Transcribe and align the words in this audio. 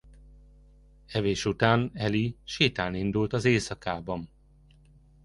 Evés 1.07 1.45
után 1.45 1.91
Eli 1.93 2.35
sétálni 2.43 2.99
indul 2.99 3.27
az 3.31 3.45
éjszakában. 3.45 4.29